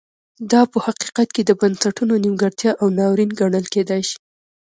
دا 0.51 0.61
په 0.71 0.77
حقیقت 0.85 1.27
کې 1.35 1.41
د 1.45 1.51
بنسټونو 1.61 2.13
نیمګړتیا 2.23 2.71
او 2.81 2.87
ناورین 2.97 3.31
ګڼل 3.39 3.65
کېدای 3.73 4.01
شي. 4.09 4.17